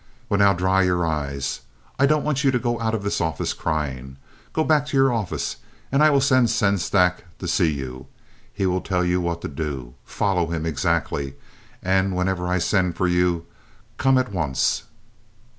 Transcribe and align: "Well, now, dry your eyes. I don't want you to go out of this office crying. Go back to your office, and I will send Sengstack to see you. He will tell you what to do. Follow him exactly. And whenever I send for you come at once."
"Well, 0.29 0.39
now, 0.39 0.53
dry 0.53 0.81
your 0.81 1.05
eyes. 1.05 1.61
I 1.99 2.07
don't 2.07 2.23
want 2.23 2.43
you 2.43 2.49
to 2.49 2.57
go 2.57 2.81
out 2.81 2.95
of 2.95 3.03
this 3.03 3.21
office 3.21 3.53
crying. 3.53 4.17
Go 4.51 4.63
back 4.63 4.87
to 4.87 4.97
your 4.97 5.13
office, 5.13 5.57
and 5.91 6.01
I 6.01 6.09
will 6.09 6.19
send 6.21 6.49
Sengstack 6.49 7.23
to 7.37 7.47
see 7.47 7.71
you. 7.73 8.07
He 8.51 8.65
will 8.65 8.81
tell 8.81 9.05
you 9.05 9.21
what 9.21 9.41
to 9.43 9.47
do. 9.47 9.93
Follow 10.03 10.47
him 10.47 10.65
exactly. 10.65 11.35
And 11.83 12.15
whenever 12.15 12.47
I 12.47 12.57
send 12.57 12.95
for 12.97 13.07
you 13.07 13.45
come 13.99 14.17
at 14.17 14.31
once." 14.31 14.85